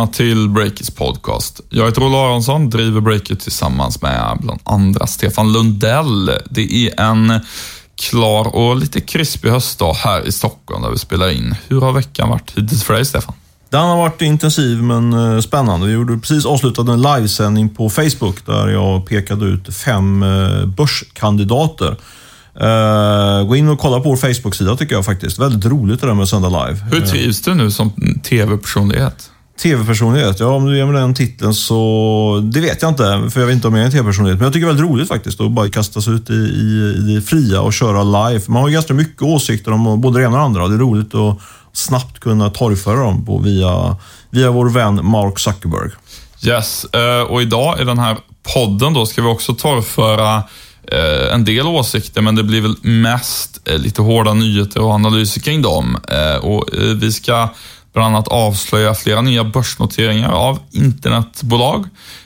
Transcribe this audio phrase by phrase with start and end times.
[0.00, 1.60] Välkomna till Breakits podcast.
[1.68, 6.30] Jag heter Olle Aronsson, driver Breakit tillsammans med bland andra Stefan Lundell.
[6.50, 7.40] Det är en
[7.96, 11.54] klar och lite krispig höstdag här i Stockholm där vi spelar in.
[11.68, 13.34] Hur har veckan varit hittills för dig, Stefan?
[13.70, 15.86] Den har varit intensiv men eh, spännande.
[15.86, 21.96] Vi gjorde precis avslutade en livesändning på Facebook där jag pekade ut fem eh, börskandidater.
[22.60, 25.38] Uh, gå in och kolla på vår Facebook-sida tycker jag faktiskt.
[25.38, 26.80] Väldigt roligt det där med Söndag Live.
[26.90, 29.30] Hur trivs du nu som tv-personlighet?
[29.62, 30.40] TV-personlighet?
[30.40, 32.40] Ja, om du ger mig den titeln så...
[32.52, 34.38] Det vet jag inte, för jag vet inte om jag är en TV-personlighet.
[34.38, 36.94] Men jag tycker det är väldigt roligt faktiskt att bara kasta sig ut i, i,
[36.98, 38.44] i det fria och köra live.
[38.46, 40.68] Man har ju ganska mycket åsikter om både det ena och det andra.
[40.68, 41.38] Det är roligt att
[41.72, 43.96] snabbt kunna torgföra dem på via,
[44.30, 45.90] via vår vän Mark Zuckerberg.
[46.46, 48.16] Yes, eh, och idag i den här
[48.54, 50.36] podden då ska vi också torgföra
[50.92, 55.40] eh, en del åsikter, men det blir väl mest eh, lite hårda nyheter och analyser
[55.40, 55.98] kring dem.
[56.42, 56.64] Och
[56.96, 57.48] vi ska
[57.92, 61.84] bland annat avslöja flera nya börsnoteringar av internetbolag.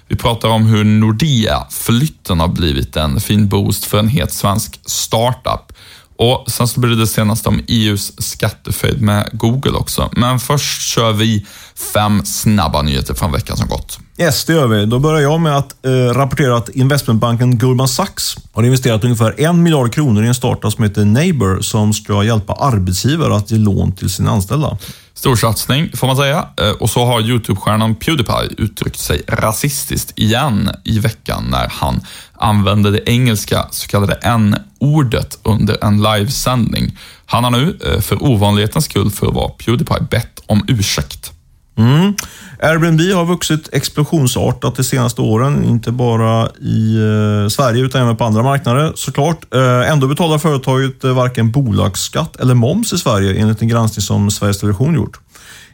[0.09, 5.73] Vi pratar om hur Nordea-flytten har blivit en fin boost för en het svensk startup.
[6.17, 10.11] Och Sen så blir det det senaste om EUs skattefejd med Google också.
[10.17, 11.47] Men först kör vi
[11.95, 13.99] fem snabba nyheter från veckan som gått.
[14.19, 14.87] Yes, det gör vi.
[14.87, 19.63] Då börjar jag med att eh, rapportera att investmentbanken Goldman Sachs har investerat ungefär en
[19.63, 23.93] miljard kronor i en startup som heter Neighbor som ska hjälpa arbetsgivare att ge lån
[23.93, 24.79] till sina anställda.
[25.15, 26.49] Storsatsning får man säga.
[26.61, 32.01] Eh, och så har Youtube-stjärnan Pewdiepie uttryckt sig rasistiskt igen i veckan när han
[32.33, 36.99] använde det engelska så kallade n-ordet under en livesändning.
[37.27, 41.34] Han har nu, eh, för ovanlighetens skull för att vara Pewdiepie, bett om ursäkt.
[41.77, 42.15] Mm.
[42.63, 48.25] Airbnb har vuxit explosionsartat de senaste åren, inte bara i eh, Sverige utan även på
[48.25, 49.55] andra marknader såklart.
[49.55, 54.31] Eh, ändå betalar företaget eh, varken bolagsskatt eller moms i Sverige enligt en granskning som
[54.31, 55.21] Sveriges Television gjort.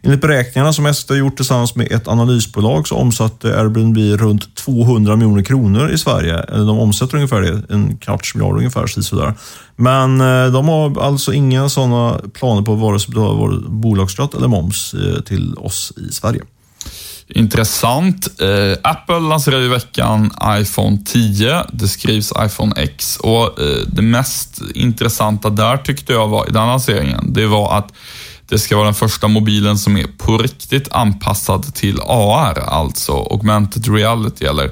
[0.02, 5.42] Enligt beräkningarna som ST gjort tillsammans med ett analysbolag så omsatte Airbnb runt 200 miljoner
[5.42, 6.38] kronor i Sverige.
[6.38, 8.86] Eller de omsätter ungefär det, en kvarts miljard ungefär.
[8.86, 9.34] Sådär.
[9.76, 14.94] Men eh, de har alltså inga sådana planer på vare sig vår bolagsskatt eller moms
[14.94, 16.42] eh, till oss i Sverige.
[17.34, 18.40] Intressant.
[18.40, 21.64] Eh, Apple lanserar i veckan iPhone 10.
[21.72, 26.66] Det skrivs iPhone X och eh, det mest intressanta där tyckte jag var i den
[26.66, 27.92] lanseringen, det var att
[28.50, 33.94] det ska vara den första mobilen som är på riktigt anpassad till AR, alltså augmented
[33.94, 34.70] reality eller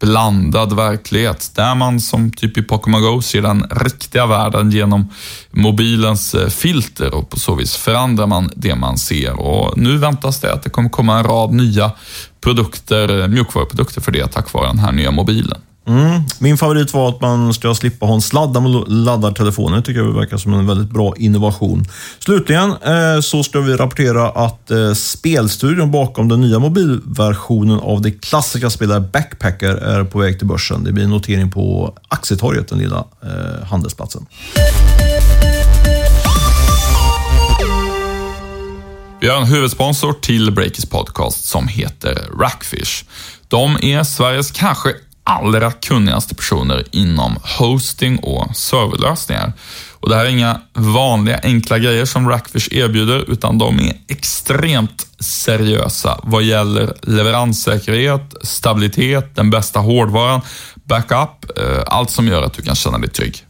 [0.00, 1.50] blandad verklighet.
[1.54, 5.12] Där man som typ i Pokémon Go ser den riktiga världen genom
[5.50, 9.32] mobilens eh, filter och på så vis förändrar man det man ser.
[9.32, 11.92] Och nu väntas det att det kommer komma en rad nya
[12.40, 15.60] produkter, eh, mjukvaruprodukter för det tack vare den här nya mobilen.
[15.86, 16.22] Mm.
[16.38, 19.80] Min favorit var att man ska slippa ha en sladd när man laddar telefonen.
[19.80, 21.84] Det tycker jag verkar som en väldigt bra innovation.
[22.18, 28.10] Slutligen eh, så ska vi rapportera att eh, spelstudion bakom den nya mobilversionen av det
[28.10, 30.84] klassiska spelet Backpacker är på väg till börsen.
[30.84, 34.26] Det blir en notering på Aktietorget, den lilla eh, handelsplatsen.
[39.20, 43.04] Vi har en huvudsponsor till Breakers podcast som heter Rackfish.
[43.48, 44.94] De är Sveriges kanske
[45.26, 49.52] allra kunnigaste personer inom hosting och serverlösningar.
[49.92, 55.06] Och det här är inga vanliga enkla grejer som Rackfish erbjuder, utan de är extremt
[55.20, 60.40] seriösa vad gäller leveranssäkerhet, stabilitet, den bästa hårdvaran,
[60.84, 63.45] backup, eh, allt som gör att du kan känna dig trygg.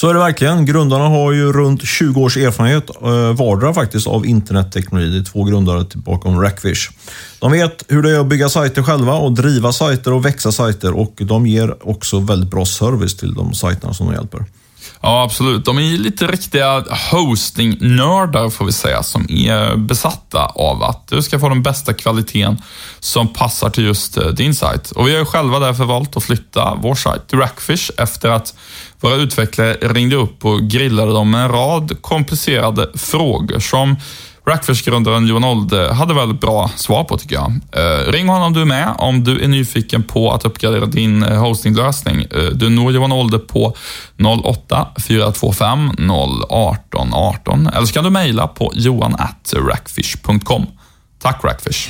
[0.00, 0.66] Så är det verkligen.
[0.66, 5.10] Grundarna har ju runt 20 års erfarenhet eh, vardera faktiskt av internetteknologi.
[5.10, 6.90] Det är två grundare bakom Rackfish.
[7.38, 10.92] De vet hur det är att bygga sajter själva och driva sajter och växa sajter
[10.92, 14.44] och de ger också väldigt bra service till de sajterna som de hjälper.
[15.02, 15.64] Ja, absolut.
[15.64, 21.38] De är lite riktiga hosting-nördar får vi säga, som är besatta av att du ska
[21.38, 22.62] få den bästa kvaliteten
[23.00, 24.90] som passar till just eh, din sajt.
[24.90, 28.54] Och vi har ju själva därför valt att flytta vår sajt till Rackfish efter att
[29.00, 33.96] våra utvecklare ringde upp och grillade dem med en rad komplicerade frågor som
[34.50, 37.52] Rackfish-grundaren Johan Olde hade väldigt bra svar på tycker jag.
[37.72, 41.38] Eh, ring honom du är med om du är nyfiken på att uppgradera din eh,
[41.38, 42.20] hostinglösning.
[42.20, 43.76] Eh, du når Johan Olde på
[44.44, 45.90] 08 425
[46.48, 50.66] 018 18 eller så kan du mejla på johan.rackfish.com.
[51.22, 51.88] Tack Rackfish!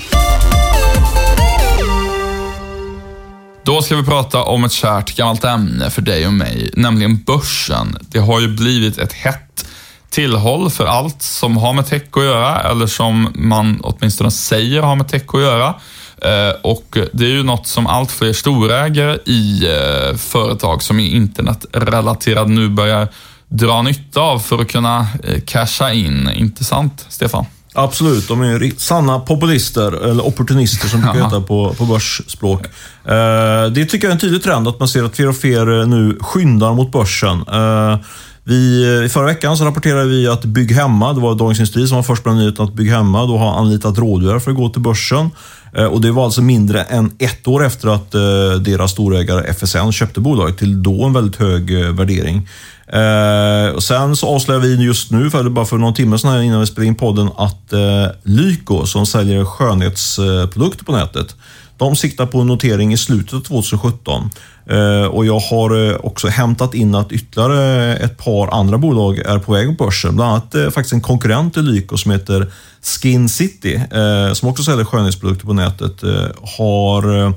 [3.64, 7.98] Då ska vi prata om ett kärt gammalt ämne för dig och mig, nämligen börsen.
[8.00, 9.66] Det har ju blivit ett hett
[10.10, 14.96] tillhåll för allt som har med tech att göra, eller som man åtminstone säger har
[14.96, 15.74] med tech att göra.
[16.22, 21.06] Eh, och det är ju något som allt fler storägare i eh, företag som är
[21.06, 23.08] internetrelaterade nu börjar
[23.48, 26.30] dra nytta av för att kunna eh, casha in.
[26.34, 27.44] Inte sant, Stefan?
[27.74, 32.66] Absolut, de är sanna populister, eller opportunister som brukar heta på, på börsspråk.
[33.72, 36.18] Det tycker jag är en tydlig trend, att man ser att fler och fler nu
[36.20, 37.44] skyndar mot börsen.
[38.44, 41.86] Vi, eh, I förra veckan så rapporterade vi att Bygg Hemma, det var Dagens Industri
[41.86, 44.68] som var först med nyheten att Bygg Hemma då har anlitat rådgivare för att gå
[44.68, 45.30] till börsen.
[45.76, 48.20] Eh, och Det var alltså mindre än ett år efter att eh,
[48.60, 52.48] deras storägare FSN köpte bolaget till då en väldigt hög värdering.
[53.74, 56.66] Och sen så avslöjar vi just nu, för bara för någon timme sedan innan vi
[56.66, 57.72] spelade in podden, att
[58.22, 61.36] Lyko som säljer skönhetsprodukter på nätet,
[61.80, 64.30] de siktar på en notering i slutet av 2017.
[64.66, 69.38] Eh, och jag har eh, också hämtat in att ytterligare ett par andra bolag är
[69.38, 70.16] på väg på börsen.
[70.16, 73.80] Bland annat eh, faktiskt en konkurrent till Lyko som heter Skin City,
[74.34, 76.02] som också säljer skönhetsprodukter på nätet,
[76.58, 77.32] har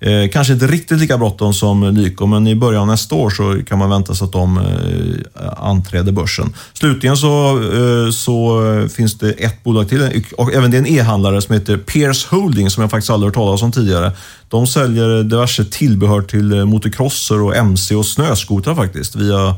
[0.00, 3.60] eh, kanske inte riktigt lika bråttom som Lyko, men i början av nästa år så
[3.66, 6.54] kan man vänta sig att de eh, anträder börsen.
[6.72, 8.62] Slutligen så, eh, så
[8.94, 12.70] finns det ett bolag till, och även det är en e-handlare som heter Pierce Holding,
[12.70, 14.12] som jag faktiskt aldrig hört talas om tidigare.
[14.48, 19.48] De säljer diverse tillbehör till eh, motocrosser och MC och snöskotrar faktiskt, via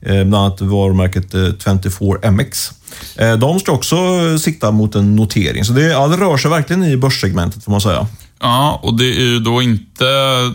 [0.00, 2.72] eh, bland annat varumärket eh, 24MX.
[3.16, 3.96] Eh, de ska också
[4.38, 7.80] sikta mot en notering, så det, ja, det rör sig verkligen i börssegmentet får man
[7.80, 8.06] säga.
[8.40, 10.04] Ja, och det är ju då inte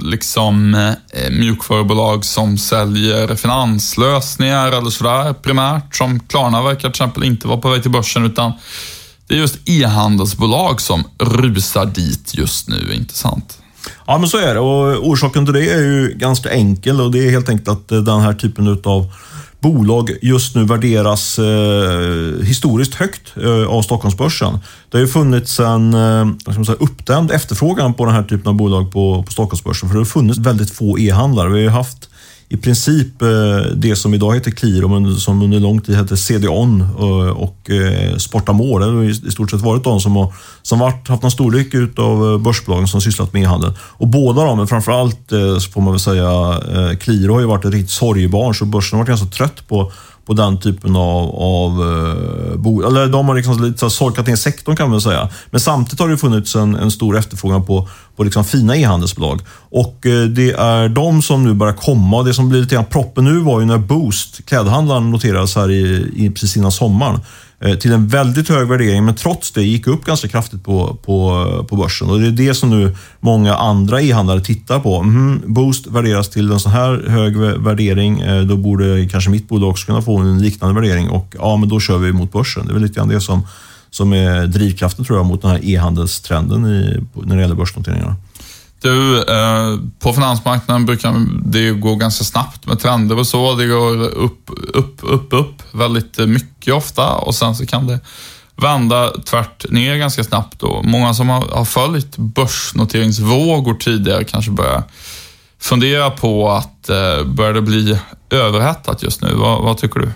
[0.02, 7.48] liksom eh, mjukvarubolag som säljer finanslösningar eller sådär primärt, som Klarna verkar till exempel inte
[7.48, 8.52] vara på väg till börsen, utan
[9.28, 13.58] det är just e-handelsbolag som rusar dit just nu, inte sant?
[14.08, 14.60] Ja, men så är det.
[14.60, 18.00] Och orsaken till det är ju ganska enkel och det är helt enkelt att eh,
[18.00, 19.14] den här typen utav
[19.62, 24.60] bolag just nu värderas eh, historiskt högt eh, av Stockholmsbörsen.
[24.90, 28.48] Det har ju funnits en eh, ska man säga, uppdämd efterfrågan på den här typen
[28.48, 29.90] av bolag på, på Stockholmsbörsen.
[29.90, 31.50] För det har funnits väldigt få e-handlare.
[31.50, 32.10] Vi har ju haft
[32.52, 36.82] i princip eh, det som idag heter Qliro, men som under lång tid hette CDON
[36.82, 38.86] eh, och, eh, Sportamore.
[38.86, 42.40] Det har i stort sett varit de som har som varit, haft någon storlek utav
[42.40, 43.74] börsbolagen som sysslat med e-handel.
[43.80, 46.60] Och båda de, men framförallt så får man väl säga
[47.00, 49.92] Qliro har ju varit ett riktigt sorgebarn, så börsen har varit ganska trött på
[50.32, 54.76] på den typen av, av eh, bo, eller de har liksom lite solkat ner sektorn
[54.76, 55.30] kan man säga.
[55.50, 59.42] Men samtidigt har det funnits en, en stor efterfrågan på, på liksom fina e-handelsbolag.
[59.72, 62.24] Och eh, det är de som nu börjar komma.
[62.24, 66.12] Det som blir lite grann proppen nu var ju när Boost, klädhandlaren, noterades här i,
[66.16, 67.20] i precis innan sommaren.
[67.64, 71.66] Eh, till en väldigt hög värdering, men trots det gick upp ganska kraftigt på, på,
[71.70, 72.10] på börsen.
[72.10, 74.98] Och Det är det som nu många andra e-handlare tittar på.
[74.98, 79.70] Mm, Boost värderas till en så här hög värdering, eh, då borde kanske mitt bolag
[79.70, 82.66] också kunna få en liknande värdering och ja, men då kör vi mot börsen.
[82.66, 83.48] Det är väl lite grann det som,
[83.90, 88.16] som är drivkraften tror jag mot den här e-handelstrenden i, när det gäller börsnoteringarna.
[88.82, 93.56] Du, eh, på finansmarknaden brukar det gå ganska snabbt med trender och så.
[93.56, 98.00] Det går upp, upp, upp, upp väldigt mycket ofta och sen så kan det
[98.56, 100.64] vända tvärt ner ganska snabbt.
[100.64, 104.84] Och många som har, har följt börsnoteringsvågor tidigare kanske börjar
[105.60, 107.98] fundera på att eh, börjar det bli
[108.30, 109.34] överhettat just nu?
[109.34, 110.12] Vad, vad tycker du?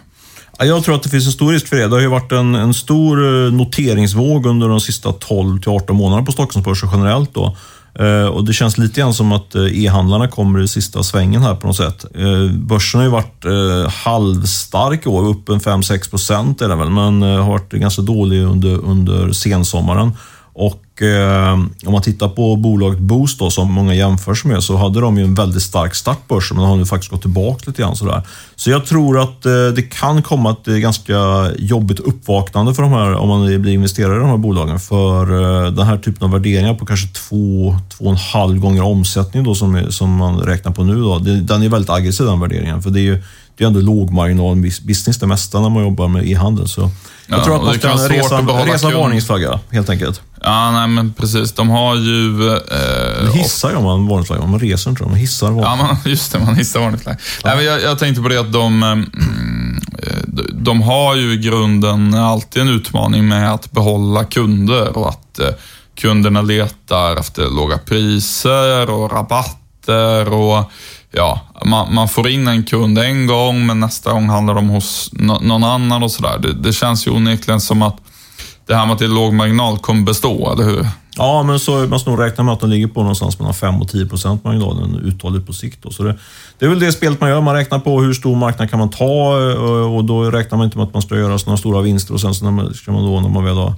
[0.59, 1.87] Jag tror att det finns en stor risk för det.
[1.87, 5.95] Det har ju varit en, en stor eh, noteringsvåg under de sista 12 till 18
[5.95, 7.33] månaderna på Stockholmsbörsen generellt.
[7.33, 7.57] Då.
[7.99, 11.55] Eh, och Det känns lite grann som att eh, e-handlarna kommer i sista svängen här
[11.55, 12.05] på något sätt.
[12.15, 13.45] Eh, börsen har ju varit
[13.93, 18.41] halvstark i år, upp en 5-6 procent är det väl, men har varit ganska dålig
[18.41, 20.11] under, under sensommaren.
[20.53, 21.53] Och eh,
[21.85, 25.23] om man tittar på bolaget Boost då, som många jämförs med, så hade de ju
[25.23, 28.21] en väldigt stark start på börsen, men har nu faktiskt gått tillbaka lite grann sådär.
[28.55, 32.91] Så jag tror att eh, det kan komma ett eh, ganska jobbigt uppvaknande för de
[32.91, 35.21] här, om man blir investerare i de här bolagen, för
[35.65, 39.43] eh, den här typen av värderingar på kanske två, två och en halv gånger omsättning
[39.43, 41.01] då, som, som man räknar på nu.
[41.01, 41.19] Då.
[41.19, 43.23] Det, den är väldigt aggressiv den värderingen, för det är ju
[43.57, 46.67] det är ändå lågmarginal business det mesta när man jobbar med e-handel.
[46.67, 46.81] Så
[47.27, 50.21] jag ja, tror att man ska resa, resa varningsflagga helt enkelt.
[50.41, 51.51] Ja, nej men precis.
[51.51, 52.49] De har ju...
[52.51, 55.81] Eh, hissar gör man varningsflagga, man reser inte, man hissar varningsflagga.
[55.81, 57.17] Ja, man, just det, man hissar varningsflagga.
[57.43, 57.61] Ja.
[57.61, 58.95] jag, jag tänkte på det att de, eh,
[60.53, 65.49] de har ju i grunden alltid en utmaning med att behålla kunder och att eh,
[65.95, 70.71] kunderna letar efter låga priser och rabatter och
[71.15, 75.09] ja, man, man, får in en kund en gång, men nästa gång handlar de hos
[75.13, 76.39] någon annan och sådär.
[76.39, 77.97] Det, det känns ju onekligen som att
[78.67, 80.87] det här med att det är låg marginal kommer bestå, eller hur?
[81.17, 83.87] Ja, men så man nog räkna med att de ligger på någonstans mellan 5 och
[83.89, 85.83] 10 procent marginalen uthålligt på sikt.
[85.83, 85.91] Då.
[85.91, 86.15] Så det,
[86.59, 87.41] det, är väl det spelet man gör.
[87.41, 90.77] Man räknar på hur stor marknad kan man ta eh, och då räknar man inte
[90.77, 93.05] med att man ska göra sådana stora vinster och sen så när man, ska man
[93.05, 93.73] då, när man väl har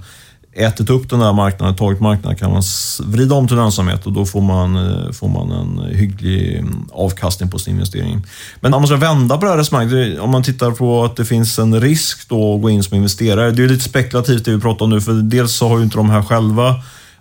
[0.58, 2.62] ätit upp den där marknaden, tagit marknaden, kan man
[3.02, 7.50] vrida om till lönsamhet och då får man, eh, får man en hygglig mm, avkastning
[7.50, 8.22] på sin investering.
[8.60, 11.24] Men om man ska vända på det här resonemanget, om man tittar på att det
[11.24, 13.50] finns en risk då att gå in som investerare.
[13.50, 15.96] Det är lite spekulativt det vi pratar om nu, för dels så har ju inte
[15.96, 16.74] de här själva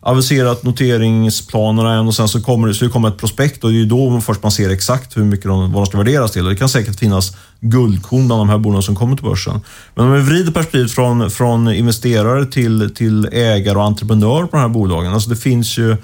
[0.08, 3.82] aviserat noteringsplanerna än och sen så kommer det, så det kommer ett prospekt och det
[3.82, 6.44] är då först man ser exakt hur mycket de, vad de ska värderas till.
[6.44, 9.62] och Det kan säkert finnas guldkorn bland de här bolagen som kommer till börsen.
[9.96, 14.62] Men om vi vrider perspektivet från, från investerare till, till ägare och entreprenör på de
[14.62, 15.14] här bolagen.
[15.14, 15.98] Alltså det finns ju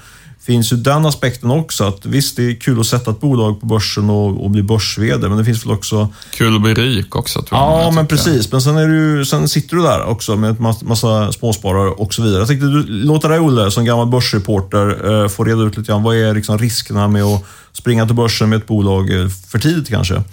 [0.46, 1.84] finns ju den aspekten också.
[1.84, 4.98] att Visst, det är kul att sätta ett bolag på börsen och, och bli börs
[4.98, 6.10] men det finns väl också...
[6.32, 7.84] Kul att bli rik också, tror jag.
[7.84, 8.52] Ja, men precis.
[8.52, 12.22] Men sen, är du, sen sitter du där också med en massa småsparare och så
[12.22, 12.40] vidare.
[12.40, 16.04] Jag tänkte du, låta dig, Olle, som gammal börsreporter, eh, få reda ut lite grann.
[16.04, 19.90] Vad är liksom riskerna med att springa till börsen med ett bolag eh, för tidigt
[19.90, 20.24] kanske?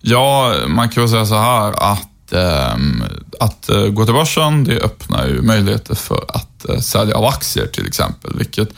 [0.00, 3.02] Ja, man kan väl säga så här att ehm,
[3.40, 7.86] att eh, gå till börsen, det öppnar ju möjligheter för att sälja av aktier till
[7.86, 8.68] exempel, vilket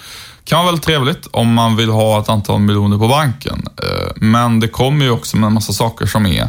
[0.47, 3.69] kan vara väldigt trevligt om man vill ha ett antal miljoner på banken.
[3.83, 6.49] Eh, men det kommer ju också med en massa saker som är,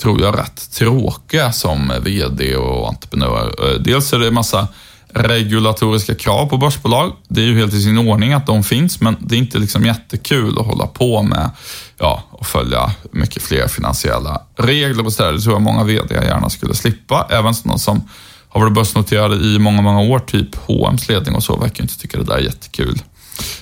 [0.00, 3.54] tror jag, rätt tråkiga som VD och entreprenör.
[3.58, 4.68] Eh, dels är det en massa
[5.14, 7.12] regulatoriska krav på börsbolag.
[7.28, 9.84] Det är ju helt i sin ordning att de finns, men det är inte liksom
[9.84, 11.50] jättekul att hålla på med
[11.98, 15.32] ja, och följa mycket fler finansiella regler och sådär.
[15.32, 17.26] Det tror jag många VD gärna skulle slippa.
[17.30, 18.08] Även sådana som
[18.48, 22.18] har varit börsnoterade i många, många år, typ H&M's ledning och så, verkar inte tycka
[22.18, 23.02] det där är jättekul.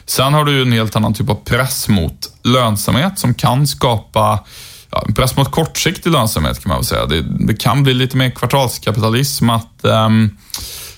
[0.06, 4.44] Sen har du ju en helt annan typ av press mot lönsamhet som kan skapa
[4.90, 7.06] ja, en press mot kortsiktig lönsamhet kan man väl säga.
[7.06, 10.36] Det, det kan bli lite mer kvartalskapitalism, att um,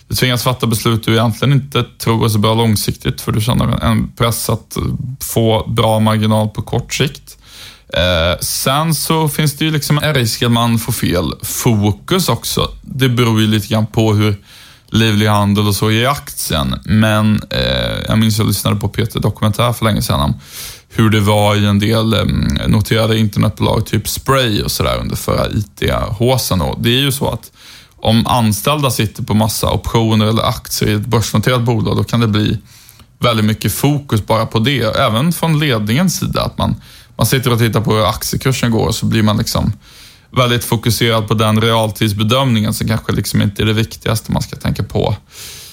[0.08, 3.84] du tvingas fatta beslut du egentligen inte tror är så bra långsiktigt, för du känner
[3.84, 4.76] en press att
[5.20, 7.36] få bra marginal på kort sikt.
[7.94, 12.70] Eh, sen så finns det ju liksom en risk att man får fel fokus också.
[12.82, 14.36] Det beror ju lite grann på hur
[14.90, 16.80] livlig handel och så i aktien.
[16.84, 20.34] Men eh, jag minns att jag lyssnade på Peter Dokumentär för länge sedan om
[20.88, 22.24] hur det var i en del eh,
[22.68, 26.62] noterade internetbolag, typ Spray och sådär under förra IT-håsen.
[26.78, 27.52] Det är ju så att
[27.96, 32.28] om anställda sitter på massa optioner eller aktier i ett börsnoterat bolag, då kan det
[32.28, 32.58] bli
[33.18, 34.82] väldigt mycket fokus bara på det.
[34.82, 36.74] Även från ledningens sida, att man,
[37.16, 39.72] man sitter och tittar på hur aktiekursen går och så blir man liksom
[40.30, 44.82] väldigt fokuserad på den realtidsbedömningen som kanske liksom inte är det viktigaste man ska tänka
[44.82, 45.16] på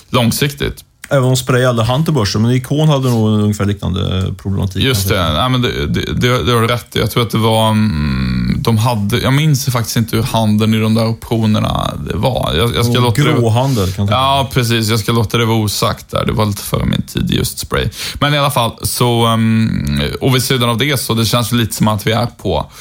[0.09, 0.83] långsiktigt.
[1.09, 4.83] Även om Spray aldrig hann till börsen, men Ikon hade nog en ungefär liknande problematik.
[4.83, 6.99] Just det, Nej, men det, det, det, det har du rätt i.
[6.99, 10.79] Jag tror att det var, mm, de hade, jag minns faktiskt inte hur handeln i
[10.79, 12.53] de där optionerna var.
[12.57, 14.89] Jag, jag ska låta gråhandel kan Ja, precis.
[14.89, 16.25] Jag ska låta det vara osagt där.
[16.25, 17.89] Det var lite före min tid just Spray.
[18.19, 21.75] Men i alla fall, så, mm, och vid sidan av det så det känns lite
[21.75, 22.71] som att vi är på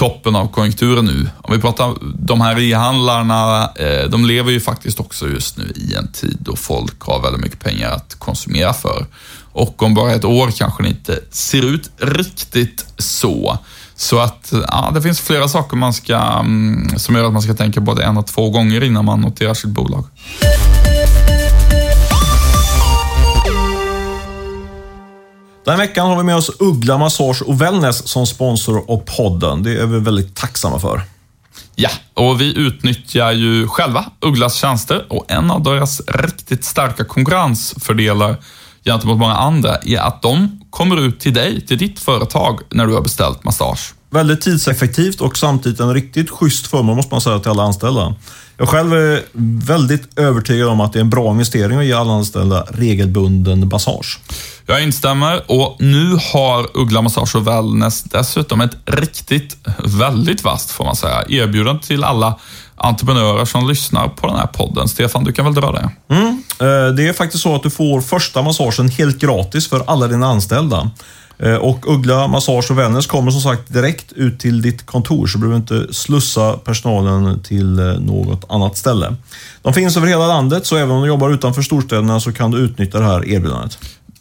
[0.00, 1.28] toppen av konjunkturen nu.
[1.42, 5.94] Om vi pratar de här e-handlarna, eh, de lever ju faktiskt också just nu i
[5.94, 9.06] en tid då folk har väldigt mycket pengar att konsumera för.
[9.52, 13.58] Och om bara ett år kanske det inte ser ut riktigt så.
[13.96, 17.54] Så att ja, det finns flera saker man ska, mm, som gör att man ska
[17.54, 20.04] tänka både en och två gånger innan man noterar sitt bolag.
[25.70, 29.62] Den här veckan har vi med oss Uggla Massage och Wellness som sponsor av podden.
[29.62, 31.02] Det är vi väldigt tacksamma för.
[31.74, 38.36] Ja, och vi utnyttjar ju själva Ugglas tjänster och en av deras riktigt starka konkurrensfördelar
[38.84, 42.94] gentemot många andra är att de kommer ut till dig, till ditt företag, när du
[42.94, 43.94] har beställt massage.
[44.10, 48.14] Väldigt tidseffektivt och samtidigt en riktigt schysst förmån måste man säga till alla anställda.
[48.60, 49.22] Jag själv är
[49.66, 54.20] väldigt övertygad om att det är en bra investering att ge alla anställda regelbunden massage.
[54.66, 60.84] Jag instämmer och nu har Uggla Massage och Wellness dessutom ett riktigt, väldigt vasst får
[60.84, 62.38] man säga, erbjudande till alla
[62.76, 64.88] entreprenörer som lyssnar på den här podden.
[64.88, 66.14] Stefan, du kan väl dra det?
[66.14, 66.42] Mm.
[66.60, 70.26] Eh, det är faktiskt så att du får första massagen helt gratis för alla dina
[70.26, 70.90] anställda.
[71.42, 75.38] Eh, och Uggla Massage och Wellness kommer som sagt direkt ut till ditt kontor, så
[75.38, 79.16] du behöver inte slussa personalen till eh, något annat ställe.
[79.62, 82.58] De finns över hela landet, så även om du jobbar utanför storstäderna så kan du
[82.58, 83.78] utnyttja det här erbjudandet.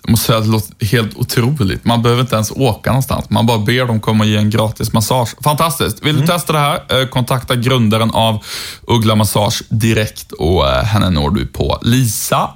[0.09, 1.85] Jag måste säga att det låter helt otroligt.
[1.85, 3.29] Man behöver inte ens åka någonstans.
[3.29, 5.29] Man bara ber dem komma och ge en gratis massage.
[5.43, 6.03] Fantastiskt!
[6.03, 6.27] Vill du mm.
[6.27, 7.01] testa det här?
[7.01, 8.43] Eh, kontakta grundaren av
[8.87, 12.49] Uggla Massage direkt och eh, henne når du på lisa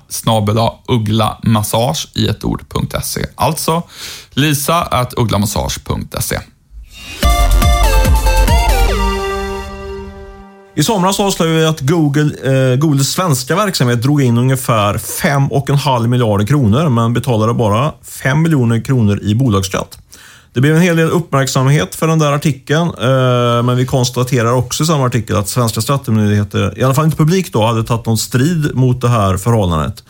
[0.88, 3.25] ugglamassage i ett ord.se.
[3.36, 3.83] Alltså
[4.33, 6.39] lisa ugglamassage.se.
[10.75, 16.46] I somras avslöjade vi att Google, eh, Googles svenska verksamhet drog in ungefär 5,5 miljarder
[16.46, 19.98] kronor, men betalade bara 5 miljoner kronor i bolagsskatt.
[20.53, 24.84] Det blev en hel del uppmärksamhet för den där artikeln, eh, men vi konstaterar också
[24.84, 28.18] i samma artikel att svenska skattemyndigheter, i alla fall inte publik då, hade tagit någon
[28.18, 30.03] strid mot det här förhållandet.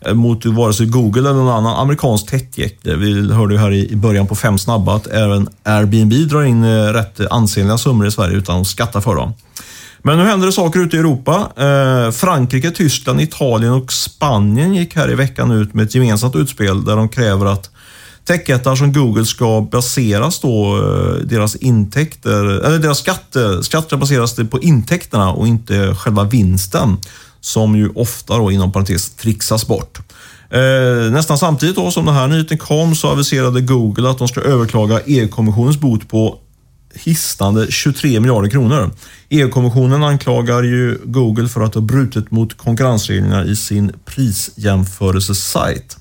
[0.00, 2.96] Eh, mot vare sig Google eller någon annan amerikansk techjätte.
[2.96, 6.92] Vi hörde ju här i början på Fem snabba att även Airbnb drar in eh,
[6.92, 9.32] rätt ansenliga summor i Sverige utan att skatta för dem.
[10.06, 11.52] Men nu händer det saker ute i Europa.
[11.56, 16.84] Eh, Frankrike, Tyskland, Italien och Spanien gick här i veckan ut med ett gemensamt utspel
[16.84, 17.70] där de kräver att
[18.24, 24.36] techjättar som Google ska baseras då, eh, deras intäkter, eller deras skatter, eh, skatter baseras
[24.50, 26.96] på intäkterna och inte själva vinsten.
[27.40, 29.98] Som ju ofta då inom parentes trixas bort.
[30.50, 34.40] Eh, nästan samtidigt då som den här nyheten kom så aviserade Google att de ska
[34.40, 36.38] överklaga EU-kommissionens bot på
[37.04, 38.90] hisnande 23 miljarder kronor.
[39.28, 45.96] EU-kommissionen anklagar ju Google för att ha brutit mot konkurrensreglerna i sin prisjämförelsesajt.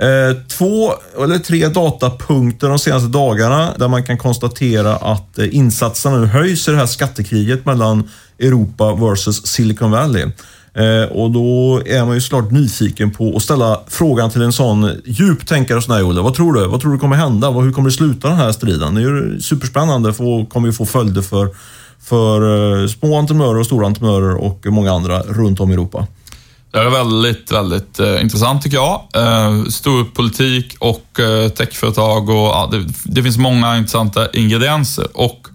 [0.00, 0.92] Eh, två
[1.22, 6.68] eller tre datapunkter de senaste dagarna där man kan konstatera att eh, insatserna nu höjs
[6.68, 10.26] i det här skattekriget mellan Europa versus Silicon Valley.
[10.76, 14.90] Eh, och då är man ju såklart nyfiken på att ställa frågan till en sån
[15.04, 16.20] djup tänkare som dig Olle.
[16.20, 16.66] Vad tror du?
[16.66, 17.50] Vad tror du kommer hända?
[17.50, 18.94] Hur kommer det sluta den här striden?
[18.94, 21.48] Det är ju superspännande för kommer ju få följder för,
[22.00, 22.40] för
[22.82, 26.06] eh, små entreprenörer och stora entreprenörer och många andra runt om i Europa.
[26.70, 29.02] Det är väldigt, väldigt eh, intressant tycker jag.
[29.14, 35.06] Eh, stor politik och eh, techföretag och ja, det, det, finns många intressanta ingredienser.
[35.14, 35.48] Och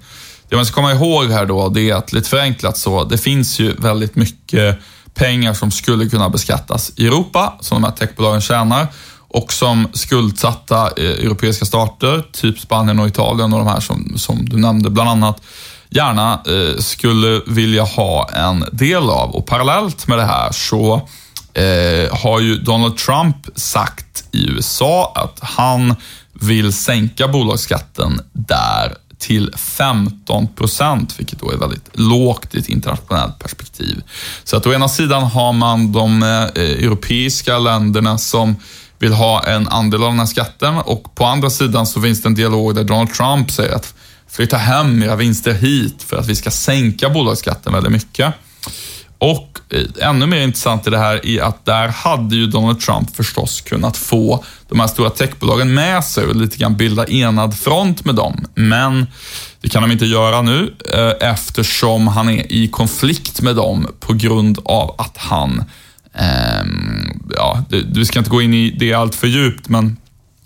[0.49, 3.59] det man ska komma ihåg här då, det är att lite förenklat så, det finns
[3.59, 4.79] ju väldigt mycket
[5.13, 8.87] pengar som skulle kunna beskattas i Europa, som de här techbolagen tjänar
[9.33, 14.49] och som skuldsatta eh, europeiska stater, typ Spanien och Italien och de här som, som
[14.49, 15.41] du nämnde bland annat,
[15.89, 19.35] gärna eh, skulle vilja ha en del av.
[19.35, 20.93] Och parallellt med det här så
[21.53, 25.95] eh, har ju Donald Trump sagt i USA att han
[26.33, 33.39] vill sänka bolagsskatten där till 15 procent, vilket då är väldigt lågt i ett internationellt
[33.39, 34.03] perspektiv.
[34.43, 36.29] Så att å ena sidan har man de eh,
[36.61, 38.55] europeiska länderna som
[38.99, 42.29] vill ha en andel av den här skatten och på andra sidan så finns det
[42.29, 43.93] en dialog där Donald Trump säger att
[44.29, 48.33] flytta hem era vinster hit för att vi ska sänka bolagsskatten väldigt mycket.
[49.21, 53.15] Och eh, ännu mer intressant i det här är att där hade ju Donald Trump
[53.15, 58.05] förstås kunnat få de här stora techbolagen med sig och lite grann bilda enad front
[58.05, 58.45] med dem.
[58.55, 59.07] Men
[59.61, 64.13] det kan de inte göra nu eh, eftersom han är i konflikt med dem på
[64.13, 65.63] grund av att han,
[66.13, 66.65] eh,
[67.35, 69.97] ja, du ska inte gå in i det allt för djupt, men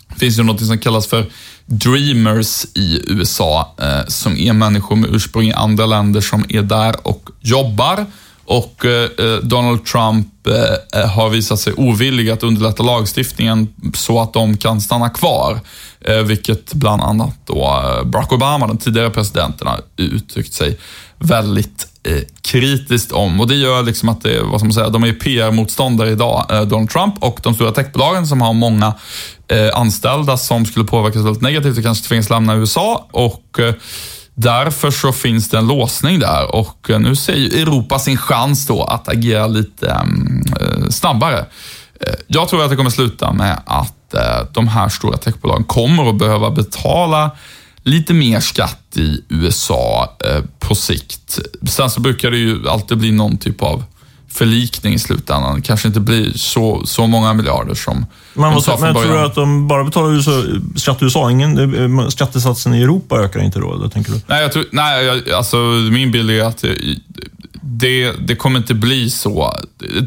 [0.08, 1.26] det finns ju något som kallas för
[1.66, 7.06] dreamers i USA, eh, som är människor med ursprung i andra länder som är där
[7.06, 8.06] och jobbar.
[8.46, 14.20] Och eh, eh, Donald Trump eh, eh, har visat sig ovillig att underlätta lagstiftningen så
[14.20, 15.60] att de kan stanna kvar.
[16.00, 20.78] Eh, vilket bland annat då eh, Barack Obama, den tidigare presidenten, har uttryckt sig
[21.18, 21.86] väldigt
[22.42, 23.40] kritiskt om.
[23.40, 26.90] Och det gör liksom att det, vad ska man säga, de är PR-motståndare idag, Donald
[26.90, 28.94] Trump och de stora techbolagen som har många
[29.48, 33.08] eh, anställda som skulle påverkas väldigt negativt och kanske tvingas lämna USA.
[33.10, 33.74] Och eh,
[34.38, 38.66] Därför så finns det en låsning där och eh, nu ser ju Europa sin chans
[38.66, 41.38] då att agera lite mm, eh, snabbare.
[42.00, 43.92] Eh, jag tror att det kommer sluta med att
[44.52, 47.30] de här stora techbolagen kommer att behöva betala
[47.82, 50.16] lite mer skatt i USA
[50.58, 51.38] på sikt.
[51.68, 53.84] Sen så brukar det ju alltid bli någon typ av
[54.36, 55.62] förlikning i slutändan.
[55.62, 59.34] Kanske inte blir så, så många miljarder som men, de sa men tror du att
[59.34, 60.42] de bara betalar USA,
[60.76, 61.30] skatt i USA?
[61.30, 64.20] Ingen, eh, skattesatsen i Europa ökar inte då, eller tänker du?
[64.26, 65.56] Nej, jag tror, nej jag, alltså,
[65.90, 66.64] min bild är att
[67.60, 69.56] det, det kommer inte bli så.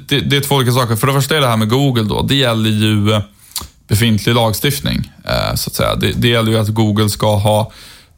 [0.07, 0.95] Det, det är två olika saker.
[0.95, 2.21] För det första är det här med Google då.
[2.21, 3.21] Det gäller ju eh,
[3.87, 5.95] befintlig lagstiftning, eh, så att säga.
[5.95, 7.71] Det, det gäller ju att Google ska ha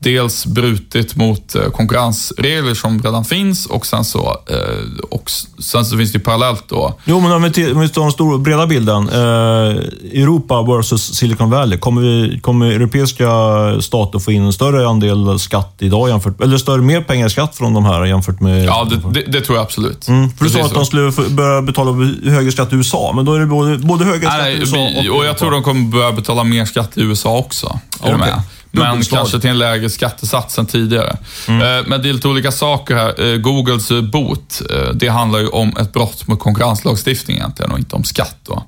[0.03, 5.97] dels brutit mot eh, konkurrensregler som redan finns och sen så, eh, och sen så
[5.97, 6.93] finns det ju parallellt då.
[7.05, 7.41] Jo, men om
[7.81, 9.09] vi tar den stora breda bilden.
[9.09, 9.19] Eh,
[10.21, 11.79] Europa versus Silicon Valley.
[11.79, 13.27] Kommer, vi, kommer europeiska
[13.81, 17.55] stater få in en större andel skatt idag jämfört eller större, mer pengar i skatt
[17.55, 18.65] från de här jämfört med...
[18.65, 20.07] Ja, det, det, det tror jag absolut.
[20.07, 21.91] Mm, för du sa att de skulle börja betala
[22.31, 25.17] högre skatt i USA, men då är det både, både högre skatt i USA och...
[25.17, 27.79] Och jag tror de kommer börja betala mer skatt i USA också.
[28.03, 28.31] Är okay.
[28.71, 31.17] Men kanske till en lägre skattesats än tidigare.
[31.47, 31.61] Mm.
[31.61, 33.31] Eh, men det är lite olika saker här.
[33.31, 34.61] Eh, Googles eh, bot,
[34.93, 38.37] det handlar ju om ett brott mot konkurrenslagstiftningen egentligen och inte om skatt.
[38.43, 38.63] Då.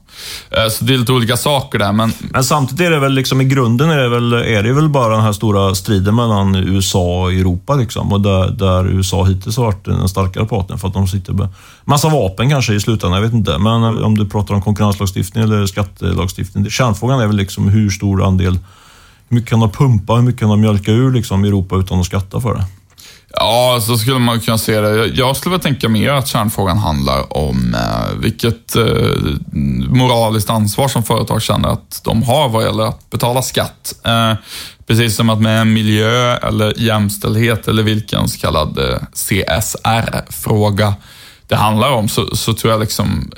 [0.72, 1.92] Så det är lite olika saker där.
[1.92, 4.90] Men, men samtidigt är det väl liksom i grunden är det väl, är det väl
[4.90, 7.76] bara den här stora striden mellan USA och Europa.
[7.76, 11.34] Liksom, och där, där USA hittills har varit den starkare parten för att de sitter
[11.34, 11.48] med
[11.86, 13.22] massa vapen kanske i slutändan.
[13.22, 13.58] Jag vet inte.
[13.58, 16.70] Men om du pratar om konkurrenslagstiftning eller skattelagstiftning.
[16.70, 18.58] Kärnfrågan är väl liksom hur stor andel
[19.34, 22.06] hur mycket kan de pumpa, hur mycket kan de mjölka ur liksom, Europa utan att
[22.06, 22.66] skatta för det?
[23.30, 25.06] Ja, alltså, så skulle man kunna se det.
[25.06, 28.84] Jag skulle väl tänka mer att kärnfrågan handlar om eh, vilket eh,
[29.90, 33.94] moraliskt ansvar som företag känner att de har vad gäller att betala skatt.
[34.06, 34.34] Eh,
[34.88, 38.80] precis som att med miljö eller jämställdhet eller vilken så kallad
[39.14, 40.94] CSR-fråga
[41.48, 43.32] det handlar om, så, så tror jag liksom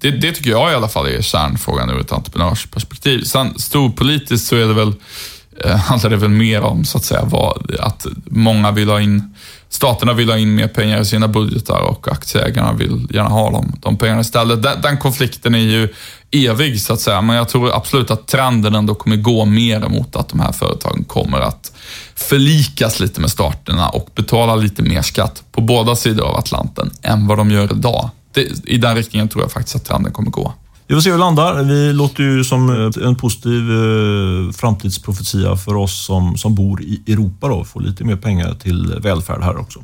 [0.00, 3.22] det, det, tycker jag i alla fall är kärnfrågan ur ett entreprenörsperspektiv.
[3.24, 4.94] Sen storpolitiskt så är det väl
[5.64, 9.34] Eh, handlar det väl mer om så att säga vad, att många vill ha in,
[9.68, 13.76] staterna vill ha in mer pengar i sina budgetar och aktieägarna vill gärna ha dem,
[13.80, 14.62] de pengarna istället.
[14.62, 15.94] Den, den konflikten är ju
[16.30, 20.16] evig så att säga, men jag tror absolut att trenden ändå kommer gå mer mot
[20.16, 21.72] att de här företagen kommer att
[22.14, 27.26] förlikas lite med staterna och betala lite mer skatt på båda sidor av Atlanten än
[27.26, 28.10] vad de gör idag.
[28.32, 30.54] Det, I den riktningen tror jag faktiskt att trenden kommer gå.
[30.86, 31.62] Vi får se hur det landar.
[31.62, 37.48] Vi låter ju som en positiv eh, framtidsprofetia för oss som, som bor i Europa.
[37.48, 37.64] Då.
[37.64, 39.80] Få lite mer pengar till välfärd här också.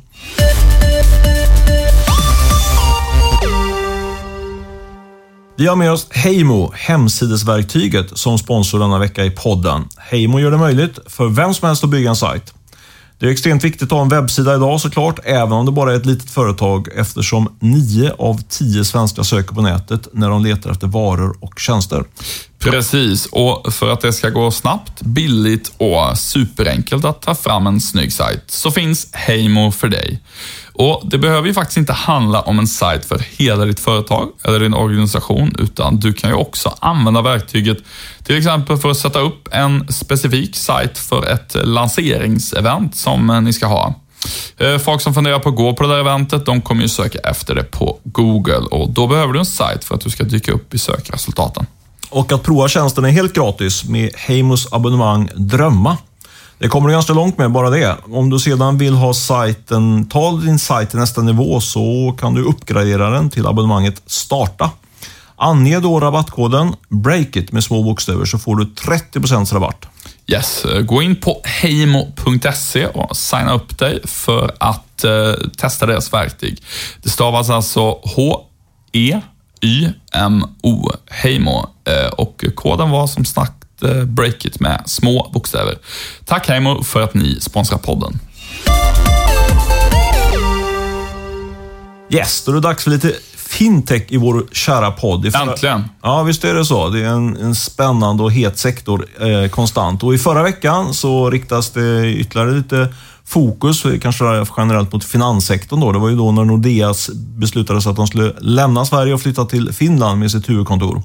[5.57, 9.87] Vi har med oss Heimo, hemsidesverktyget, som sponsor denna vecka i podden.
[9.97, 12.53] Heimo gör det möjligt för vem som helst att bygga en sajt.
[13.19, 15.95] Det är extremt viktigt att ha en webbsida idag såklart, även om det bara är
[15.95, 20.87] ett litet företag eftersom 9 av 10 svenskar söker på nätet när de letar efter
[20.87, 22.03] varor och tjänster.
[22.59, 27.81] Precis, och för att det ska gå snabbt, billigt och superenkelt att ta fram en
[27.81, 30.21] snygg sajt så finns Heimo för dig.
[30.77, 34.59] Och Det behöver ju faktiskt inte handla om en sajt för hela ditt företag eller
[34.59, 37.77] din organisation, utan du kan ju också använda verktyget
[38.23, 43.53] till exempel för att sätta upp en specifik sajt för ett lanseringsevent som eh, ni
[43.53, 43.93] ska ha.
[44.57, 47.19] Eh, folk som funderar på att gå på det där eventet, de kommer ju söka
[47.19, 50.51] efter det på Google och då behöver du en sajt för att du ska dyka
[50.51, 51.65] upp i sökresultaten.
[52.09, 55.97] Och att prova tjänsten är helt gratis med Heimos abonnemang Drömma.
[56.59, 57.97] Det kommer du ganska långt med bara det.
[58.11, 62.43] Om du sedan vill ha sajten, ta din sajt till nästa nivå så kan du
[62.43, 64.69] uppgradera den till abonnemanget Starta.
[65.35, 69.85] Ange då rabattkoden BREAKIT med små bokstäver så får du 30% rabatt.
[70.27, 76.13] Yes, eh, gå in på heimo.se och signa upp dig för att eh, testa deras
[76.13, 76.63] verktyg.
[77.03, 79.21] Det stavas alltså H-E-Y-M-O,
[81.09, 81.69] Heimo.
[81.85, 83.64] Eh, och koden var som sagt
[84.05, 85.77] BREAKIT med små bokstäver.
[86.25, 88.19] Tack Heimo för att ni sponsrar podden.
[92.09, 95.31] Yes, då är det dags för lite fintech i vår kära podd.
[95.31, 95.51] Förra...
[95.51, 95.83] Äntligen!
[96.01, 96.89] Ja, visst är det så.
[96.89, 100.03] Det är en, en spännande och het sektor eh, konstant.
[100.03, 102.93] Och I förra veckan så riktas det ytterligare lite
[103.25, 105.79] fokus, kanske generellt mot finanssektorn.
[105.79, 105.91] Då.
[105.91, 109.73] Det var ju då när Nordeas beslutade att de skulle lämna Sverige och flytta till
[109.73, 111.01] Finland med sitt huvudkontor.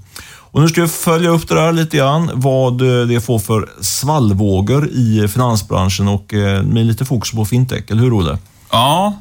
[0.53, 3.69] Och nu ska vi följa upp det där lite grann, vad eh, det får för
[3.81, 8.39] svallvågor i eh, finansbranschen och eh, med lite fokus på fintech, eller hur Olle?
[8.71, 9.15] Ja,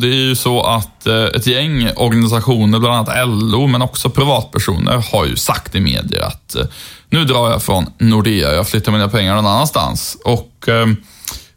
[0.00, 5.24] det är ju så att ett gäng organisationer, bland annat LO, men också privatpersoner, har
[5.24, 6.56] ju sagt i medier att
[7.10, 10.16] nu drar jag från Nordea, jag flyttar mina pengar någon annanstans.
[10.24, 10.68] Och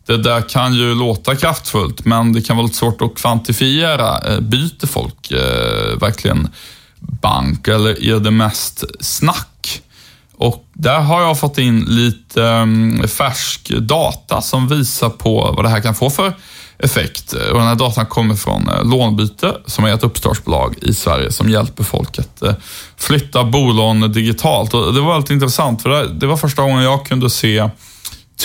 [0.07, 4.39] det där kan ju låta kraftfullt, men det kan vara lite svårt att kvantifiera.
[4.39, 5.31] Byter folk
[6.01, 6.47] verkligen
[7.21, 9.81] bank eller är det mest snack?
[10.37, 15.69] Och där har jag fått in lite mm, färsk data som visar på vad det
[15.69, 16.33] här kan få för
[16.79, 17.33] effekt.
[17.33, 21.49] Och den här datan kommer från eh, Lånbyte som är ett uppstartsbolag i Sverige som
[21.49, 22.53] hjälper folk att eh,
[22.97, 24.73] flytta bolån digitalt.
[24.73, 27.69] Och det var väldigt intressant för det var första gången jag kunde se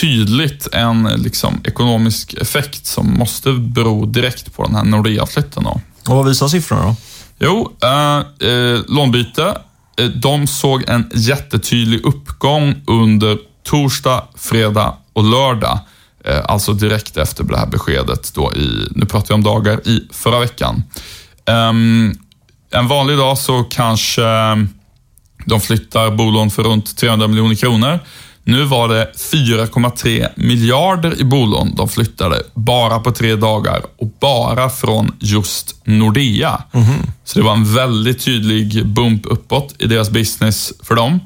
[0.00, 5.66] tydligt en liksom, ekonomisk effekt som måste bero direkt på den här Nordea-flytten.
[5.66, 6.96] Och vad visar siffrorna då?
[7.38, 9.58] Jo, eh, eh, Lånbyte,
[9.98, 15.78] eh, de såg en jättetydlig uppgång under torsdag, fredag och lördag.
[16.24, 20.08] Eh, alltså direkt efter det här beskedet då i, nu pratar vi om dagar, i
[20.12, 20.82] förra veckan.
[21.46, 22.14] Ehm,
[22.70, 24.22] en vanlig dag så kanske
[25.44, 27.98] de flyttar bolån för runt 300 miljoner kronor.
[28.48, 34.70] Nu var det 4,3 miljarder i bolån de flyttade bara på tre dagar och bara
[34.70, 36.62] från just Nordea.
[36.72, 37.10] Mm -hmm.
[37.24, 41.20] Så det var en väldigt tydlig bump uppåt i deras business för dem.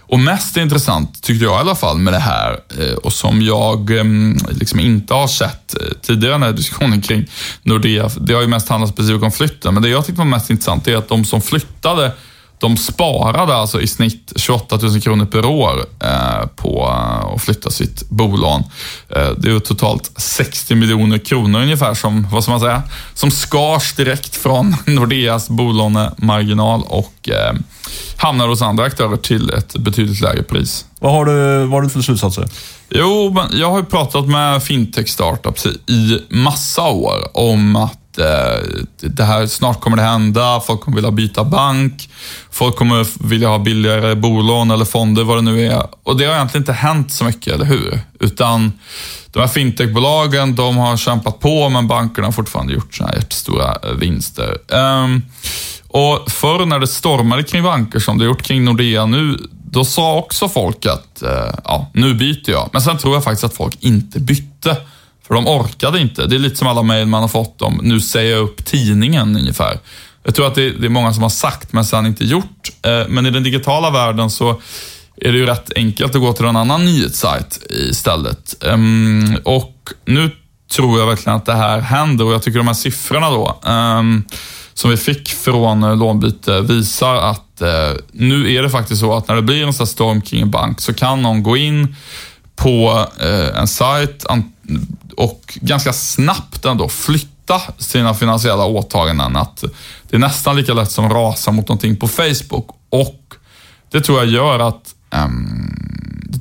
[0.00, 3.90] Och mest intressant, tyckte jag i alla fall, med det här eh, och som jag
[3.90, 7.26] ehm, liksom inte har sett eh, tidigare i den här diskussionen kring
[7.62, 8.10] Nordea.
[8.20, 10.88] Det har ju mest handlat specifikt om flytten, men det jag tyckte var mest intressant
[10.88, 12.12] är att de som flyttade,
[12.58, 18.08] de sparade alltså i snitt 28 000 kronor per år eh, på att flytta sitt
[18.08, 18.62] bolån.
[19.08, 22.82] Eh, det är totalt 60 miljoner kronor ungefär som, vad ska man säga,
[23.14, 27.54] som skars direkt från Nordeas bolånemarginal och eh,
[28.16, 30.84] hamnar hos andra aktörer till ett betydligt lägre pris.
[31.00, 32.48] Vad har du, vad har du för slutsatser?
[32.88, 38.58] Jo, men jag har ju pratat med fintech-startups i massa år om att eh,
[39.00, 42.08] det här, snart kommer det hända, folk kommer vilja byta bank,
[42.50, 45.86] folk kommer vilja ha billigare bolån eller fonder, vad det nu är.
[46.02, 48.00] Och det har egentligen inte hänt så mycket, eller hur?
[48.20, 48.72] Utan
[49.30, 53.90] de här fintechbolagen, de har kämpat på, men bankerna har fortfarande gjort sina jättestora eh,
[53.90, 54.58] vinster.
[54.68, 55.22] Um,
[55.88, 59.36] och förr när det stormade kring banker, som det gjort kring Nordea nu,
[59.70, 62.70] då sa också folk att eh, ja, nu byter jag.
[62.72, 64.76] Men sen tror jag faktiskt att folk inte bytte.
[65.26, 66.26] För de orkade inte.
[66.26, 69.36] Det är lite som alla mejl man har fått om, nu säger jag upp tidningen
[69.36, 69.78] ungefär.
[70.22, 72.72] Jag tror att det, är många som har sagt men sen inte gjort.
[72.82, 74.60] Eh, men i den digitala världen så
[75.16, 78.64] är det ju rätt enkelt att gå till en annan nyhetssajt istället.
[78.64, 80.30] Ehm, och nu
[80.76, 84.24] tror jag verkligen att det här händer och jag tycker de här siffrorna då, ehm,
[84.74, 89.28] som vi fick från eh, lånbyte visar att eh, nu är det faktiskt så att
[89.28, 91.96] när det blir en sån storm kring en bank så kan någon gå in
[92.56, 93.06] på
[93.54, 94.24] en sajt
[95.16, 99.36] och ganska snabbt ändå flytta sina finansiella åtaganden.
[99.36, 99.64] Att
[100.10, 103.34] det är nästan lika lätt som rasa mot någonting på Facebook och
[103.90, 105.76] det tror jag gör att um,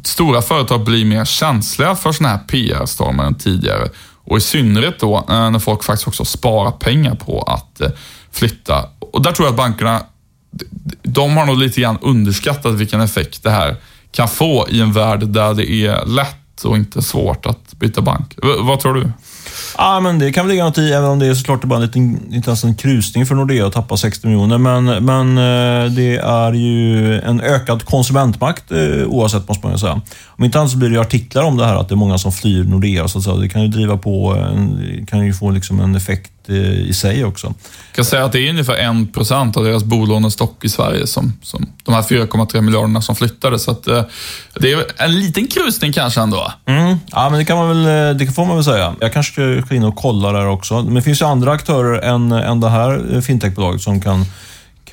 [0.04, 3.90] stora företag blir mer känsliga för sådana här PR-stormar än tidigare.
[4.24, 7.90] Och i synnerhet då eh, när folk faktiskt också sparar pengar på att eh,
[8.32, 8.86] flytta.
[9.00, 10.02] Och där tror jag att bankerna,
[11.04, 13.76] de har nog lite grann underskattat vilken effekt det här
[14.12, 18.36] kan få i en värld där det är lätt och inte svårt att byta bank.
[18.44, 19.12] V vad tror du?
[19.78, 21.86] Ja, men det kan väl ligga något i, även om det är såklart bara en
[21.86, 24.58] liten, inte ens en krusning för Nordea att tappa 60 miljoner.
[24.58, 30.02] Men, men eh, det är ju en ökad konsumentmakt eh, oavsett, måste man ju säga.
[30.26, 32.32] Om inte annat så blir det artiklar om det här, att det är många som
[32.32, 33.08] flyr Nordea.
[33.08, 33.36] Så att säga.
[33.36, 37.47] Det kan ju driva på, eh, kan ju få liksom en effekt i sig också.
[37.47, 41.34] Jag kan säga att det är ungefär en procent av deras bolånestock i Sverige, som,
[41.41, 43.60] som de här 4,3 miljarderna som flyttade.
[43.60, 43.84] Så att,
[44.53, 46.51] det är en liten krusning kanske ändå.
[46.65, 46.97] Mm.
[47.12, 48.95] Ja, men det, kan man väl, det får man väl säga.
[48.99, 50.84] Jag kanske ska in och kolla där också.
[50.84, 54.25] Men det finns ju andra aktörer än, än det här fintechbolaget som kan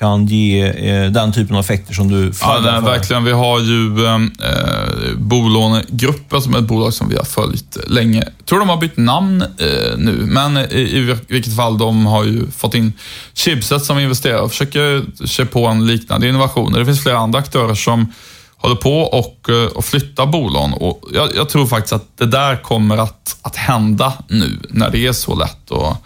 [0.03, 3.23] kan ge eh, den typen av effekter som du Ja, nej, verkligen.
[3.23, 8.23] Vi har ju eh, eh, Bolånegruppen som är ett bolag som vi har följt länge.
[8.37, 12.23] Jag tror de har bytt namn eh, nu, men i, i vilket fall de har
[12.23, 12.93] ju fått in
[13.33, 16.73] Chipset som investerar och försöker se på en liknande innovation.
[16.73, 18.13] Det finns flera andra aktörer som
[18.63, 20.73] håller på och, eh, och flyttar bolån.
[20.73, 25.07] Och jag, jag, tror faktiskt att det där kommer att, att hända nu när det
[25.07, 25.97] är så lätt att,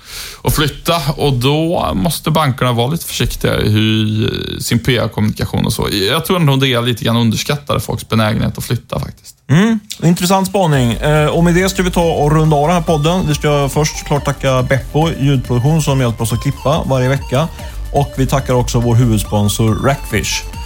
[0.44, 0.96] att flytta.
[1.18, 5.88] Och då måste bankerna vara lite försiktiga i eh, sin PR-kommunikation och så.
[6.10, 9.36] Jag tror ändå det är lite grann underskattade folks benägenhet att flytta faktiskt.
[9.50, 10.94] Mm, intressant spaning.
[10.94, 13.28] Eh, och med det ska vi ta och runda av den här podden.
[13.28, 17.48] Vi ska först såklart tacka Beppo ljudproduktion som hjälper oss att klippa varje vecka.
[17.94, 20.57] Och vi tackar också vår huvudsponsor Rackfish.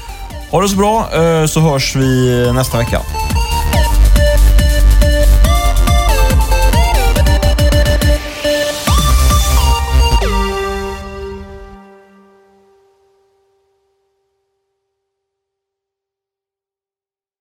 [0.51, 3.01] Ha det så bra, eh, så hörs vi nästa vecka.